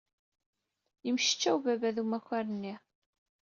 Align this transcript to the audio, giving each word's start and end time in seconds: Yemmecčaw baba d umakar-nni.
Yemmecčaw 1.05 1.57
baba 1.63 1.89
d 1.95 1.97
umakar-nni. 2.03 2.75